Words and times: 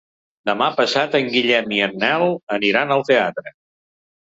Demà 0.49 0.69
passat 0.79 1.17
en 1.19 1.29
Guillem 1.35 1.75
i 1.77 1.83
en 1.89 1.95
Nel 2.05 2.27
aniran 2.59 2.97
al 2.99 3.07
teatre. 3.13 3.57